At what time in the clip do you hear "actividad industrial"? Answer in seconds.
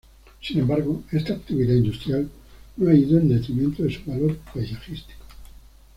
1.35-2.27